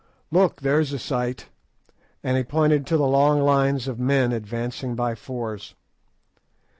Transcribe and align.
Look, 0.31 0.61
there's 0.61 0.93
a 0.93 0.97
sight!" 0.97 1.45
and 2.23 2.35
he 2.35 2.43
pointed 2.43 2.87
to 2.87 2.97
long 2.97 3.39
lines 3.41 3.87
of 3.87 3.99
men 3.99 4.31
advancing 4.31 4.95
by 4.95 5.13
fours. 5.13 5.75